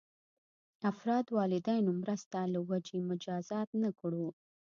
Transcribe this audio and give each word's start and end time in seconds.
افراد 0.91 1.25
والدینو 1.37 1.91
مرسته 2.01 2.39
له 2.53 2.59
وجې 2.69 2.99
مجازات 3.09 3.69
نه 3.83 3.89
کړو. 3.99 4.25